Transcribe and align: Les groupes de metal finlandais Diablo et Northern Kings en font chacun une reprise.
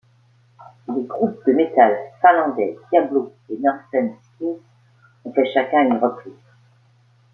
Les 0.87 1.03
groupes 1.03 1.45
de 1.45 1.53
metal 1.53 1.95
finlandais 2.19 2.75
Diablo 2.91 3.31
et 3.51 3.57
Northern 3.59 4.15
Kings 4.39 4.57
en 5.23 5.31
font 5.31 5.43
chacun 5.53 5.85
une 5.85 5.97
reprise. 5.97 6.33